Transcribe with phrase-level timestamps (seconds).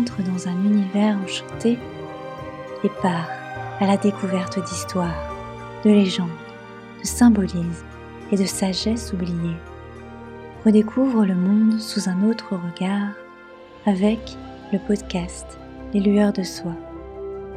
[0.00, 1.78] entre dans un univers enchanté
[2.82, 3.28] et part
[3.80, 5.34] à la découverte d'histoires,
[5.84, 6.28] de légendes,
[7.00, 7.86] de symbolismes
[8.32, 9.56] et de sagesse oubliée.
[10.64, 13.12] Redécouvre le monde sous un autre regard
[13.86, 14.36] avec
[14.72, 15.58] le podcast
[15.92, 16.72] Les lueurs de soi.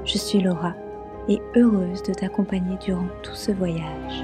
[0.05, 0.73] Je suis Laura
[1.29, 4.23] et heureuse de t'accompagner durant tout ce voyage.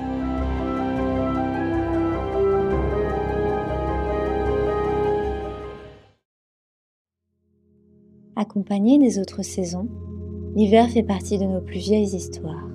[8.35, 9.87] Accompagnée des autres saisons,
[10.55, 12.67] l'hiver fait partie de nos plus vieilles histoires.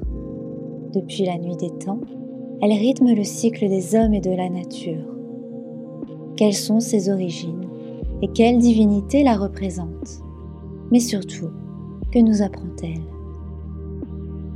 [0.95, 1.99] Depuis la nuit des temps,
[2.63, 5.05] elle rythme le cycle des hommes et de la nature.
[6.37, 7.67] Quelles sont ses origines
[8.23, 10.21] et quelle divinité la représente?
[10.93, 11.49] Mais surtout,
[12.13, 13.03] que nous apprend-elle?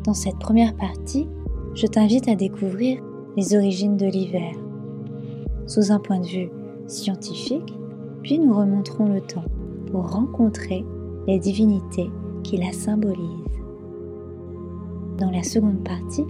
[0.04, 1.26] Dans cette première partie,
[1.74, 3.02] je t'invite à découvrir
[3.36, 4.52] les origines de l'hiver,
[5.66, 6.50] sous un point de vue
[6.86, 7.74] scientifique,
[8.22, 9.42] puis nous remonterons le temps
[10.00, 10.84] rencontrer
[11.26, 12.10] les divinités
[12.42, 13.62] qui la symbolisent.
[15.18, 16.24] Dans la seconde partie,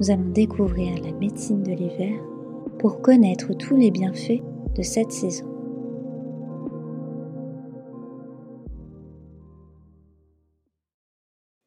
[0.00, 2.18] nous allons découvrir la médecine de l'hiver
[2.78, 4.42] pour connaître tous les bienfaits
[4.74, 5.46] de cette saison.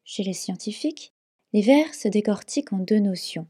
[0.03, 1.13] Chez les scientifiques,
[1.53, 3.47] l'hiver se décortique en deux notions,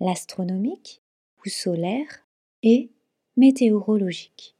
[0.00, 1.02] l'astronomique
[1.44, 2.26] ou solaire
[2.62, 2.90] et
[3.36, 4.56] météorologique.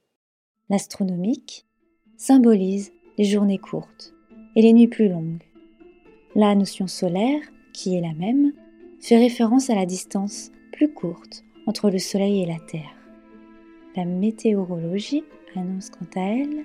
[0.69, 1.66] L'astronomique
[2.17, 4.15] symbolise les journées courtes
[4.55, 5.43] et les nuits plus longues.
[6.35, 7.41] La notion solaire,
[7.73, 8.53] qui est la même,
[9.01, 12.97] fait référence à la distance plus courte entre le Soleil et la Terre.
[13.97, 16.65] La météorologie annonce quant à elle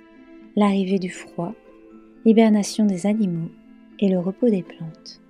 [0.56, 1.54] l'arrivée du froid,
[2.26, 3.50] l'hibernation des animaux
[4.00, 5.22] et le repos des plantes.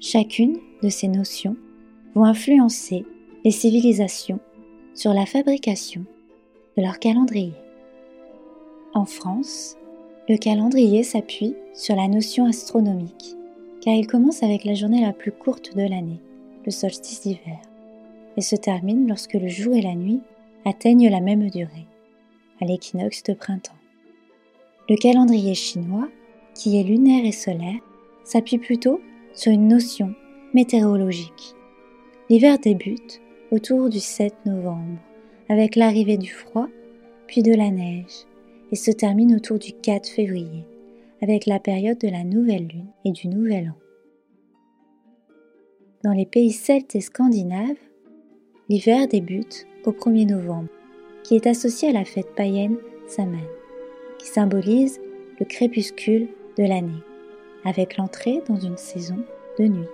[0.00, 1.56] Chacune de ces notions
[2.14, 3.04] vont influencer
[3.44, 4.40] les civilisations
[4.94, 6.04] sur la fabrication
[6.76, 7.54] de leur calendrier.
[8.92, 9.76] En France,
[10.28, 13.36] le calendrier s'appuie sur la notion astronomique,
[13.80, 16.18] car il commence avec la journée la plus courte de l'année,
[16.64, 17.60] le solstice d'hiver,
[18.36, 20.22] et se termine lorsque le jour et la nuit
[20.64, 21.86] atteignent la même durée,
[22.60, 23.78] à l'équinoxe de printemps.
[24.88, 26.08] Le calendrier chinois,
[26.54, 27.78] qui est lunaire et solaire,
[28.24, 29.00] s'appuie plutôt
[29.34, 30.12] sur une notion
[30.52, 31.54] météorologique.
[32.28, 33.20] L'hiver débute
[33.52, 34.98] autour du 7 novembre,
[35.48, 36.66] avec l'arrivée du froid,
[37.28, 38.26] puis de la neige,
[38.70, 40.64] et se termine autour du 4 février,
[41.22, 43.76] avec la période de la nouvelle lune et du nouvel an.
[46.04, 47.76] Dans les pays celtes et scandinaves,
[48.68, 50.68] l'hiver débute au 1er novembre,
[51.24, 52.76] qui est associé à la fête païenne
[53.06, 53.38] Samhain,
[54.18, 55.00] qui symbolise
[55.38, 57.02] le crépuscule de l'année,
[57.64, 59.18] avec l'entrée dans une saison
[59.58, 59.88] de nuit.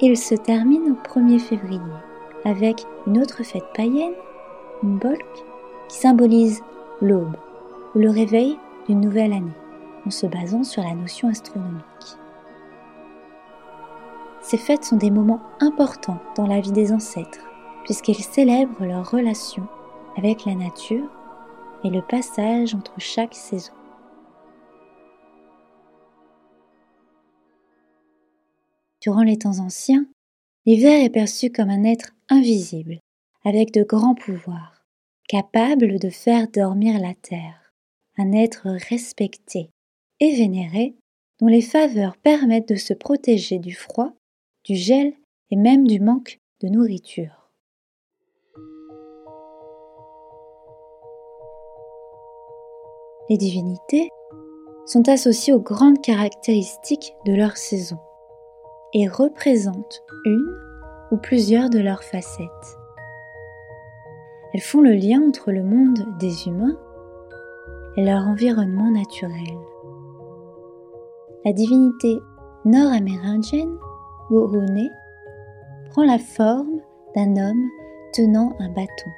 [0.00, 1.80] Il se termine au 1er février,
[2.44, 4.14] avec une autre fête païenne,
[4.82, 5.44] une bolque,
[5.88, 6.62] qui symbolise
[7.00, 7.36] l'aube
[7.94, 9.56] ou le réveil d'une nouvelle année
[10.06, 11.82] en se basant sur la notion astronomique.
[14.42, 17.46] Ces fêtes sont des moments importants dans la vie des ancêtres
[17.84, 19.66] puisqu'elles célèbrent leur relation
[20.16, 21.10] avec la nature
[21.84, 23.72] et le passage entre chaque saison.
[29.00, 30.06] Durant les temps anciens,
[30.66, 32.98] l'hiver est perçu comme un être invisible,
[33.44, 34.77] avec de grands pouvoirs
[35.28, 37.74] capable de faire dormir la terre,
[38.16, 39.70] un être respecté
[40.20, 40.94] et vénéré
[41.38, 44.12] dont les faveurs permettent de se protéger du froid,
[44.64, 45.12] du gel
[45.50, 47.52] et même du manque de nourriture.
[53.28, 54.08] Les divinités
[54.86, 57.98] sont associées aux grandes caractéristiques de leur saison
[58.94, 60.46] et représentent une
[61.10, 62.77] ou plusieurs de leurs facettes.
[64.54, 66.76] Elles font le lien entre le monde des humains
[67.96, 69.58] et leur environnement naturel.
[71.44, 72.18] La divinité
[72.64, 73.76] nord-amérindienne,
[74.30, 74.90] Gohone,
[75.90, 76.80] prend la forme
[77.14, 77.68] d'un homme
[78.12, 79.10] tenant un bâton.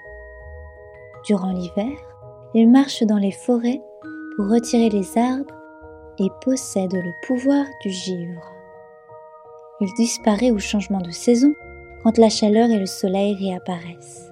[1.27, 1.97] Durant l'hiver,
[2.55, 3.81] il marche dans les forêts
[4.37, 5.55] pour retirer les arbres
[6.19, 8.53] et possède le pouvoir du givre.
[9.81, 11.55] Il disparaît au changement de saison
[12.03, 14.30] quand la chaleur et le soleil réapparaissent.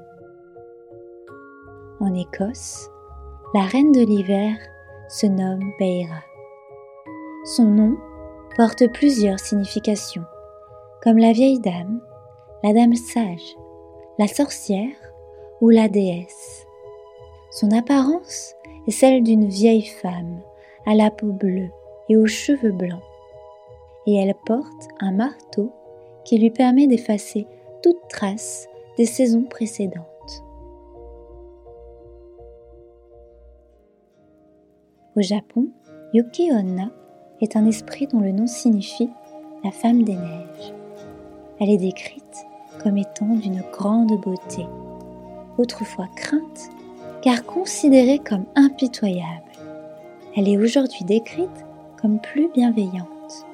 [2.01, 2.91] En Écosse,
[3.55, 4.55] la reine de l'hiver
[5.09, 6.23] se nomme Beira.
[7.45, 7.97] Son nom
[8.57, 10.23] porte plusieurs significations,
[11.03, 12.01] comme la vieille dame,
[12.63, 13.57] la dame sage,
[14.17, 14.95] la sorcière
[15.61, 16.65] ou la déesse.
[17.51, 18.55] Son apparence
[18.87, 20.41] est celle d'une vieille femme
[20.87, 21.71] à la peau bleue
[22.09, 23.03] et aux cheveux blancs,
[24.07, 25.73] et elle porte un marteau
[26.25, 27.49] qui lui permet d'effacer
[27.83, 30.18] toute trace des saisons précédentes.
[35.19, 35.67] Au Japon,
[36.15, 36.91] Yuki Onna
[37.41, 39.11] est un esprit dont le nom signifie
[39.65, 40.73] la femme des neiges.
[41.59, 42.47] Elle est décrite
[42.81, 44.65] comme étant d'une grande beauté,
[45.57, 46.71] autrefois crainte,
[47.21, 49.51] car considérée comme impitoyable.
[50.37, 51.67] Elle est aujourd'hui décrite
[52.01, 53.45] comme plus bienveillante,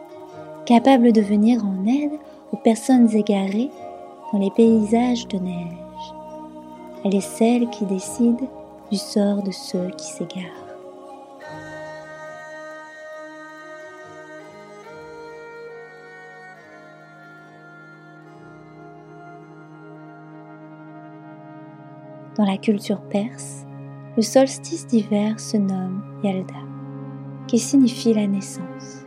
[0.66, 2.19] capable de venir en aide
[2.52, 3.70] aux personnes égarées
[4.34, 6.14] dans les paysages de neige.
[7.06, 8.43] Elle est celle qui décide
[8.93, 10.63] du sort de ceux qui s'égarent.
[22.37, 23.65] Dans la culture perse,
[24.17, 26.55] le solstice d'hiver se nomme Yalda,
[27.47, 29.05] qui signifie la naissance,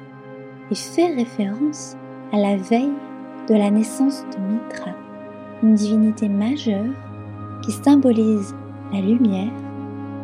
[0.71, 1.97] et fait référence
[2.31, 2.93] à la veille
[3.49, 4.91] de la naissance de Mitra,
[5.61, 6.93] une divinité majeure
[7.63, 8.55] qui symbolise
[8.93, 9.51] la lumière,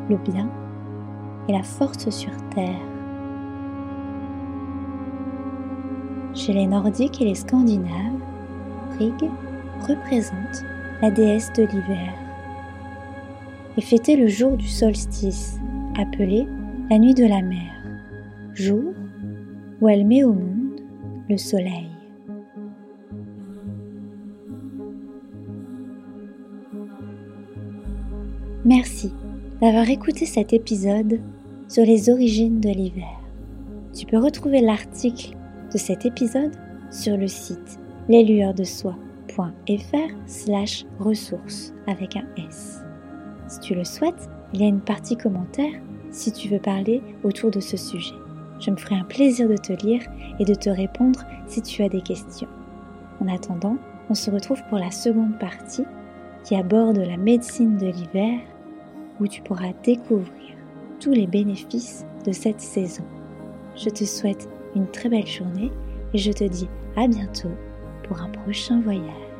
[0.09, 0.49] le bien
[1.49, 2.87] et la force sur terre.
[6.33, 8.21] Chez les Nordiques et les Scandinaves,
[8.91, 9.29] Frigg
[9.89, 10.63] représente
[11.01, 12.22] la déesse de l'hiver
[13.77, 15.57] et fêter le jour du solstice,
[15.97, 16.45] appelé
[16.89, 17.71] la nuit de la mer,
[18.53, 18.93] jour
[19.81, 20.81] où elle met au monde
[21.29, 21.89] le soleil.
[28.65, 29.11] Merci
[29.61, 31.19] d'avoir écouté cet épisode
[31.67, 33.19] sur les origines de l'hiver.
[33.93, 35.35] Tu peux retrouver l'article
[35.71, 36.55] de cet épisode
[36.91, 42.83] sur le site leslueursdesoie.fr slash ressources avec un S.
[43.53, 45.73] Si tu le souhaites, il y a une partie commentaire
[46.09, 48.15] si tu veux parler autour de ce sujet.
[48.59, 50.01] Je me ferai un plaisir de te lire
[50.39, 52.47] et de te répondre si tu as des questions.
[53.19, 53.77] En attendant,
[54.09, 55.85] on se retrouve pour la seconde partie
[56.43, 58.39] qui aborde la médecine de l'hiver
[59.19, 60.55] où tu pourras découvrir
[60.99, 63.03] tous les bénéfices de cette saison.
[63.75, 65.71] Je te souhaite une très belle journée
[66.15, 67.51] et je te dis à bientôt
[68.07, 69.32] pour un prochain voyage.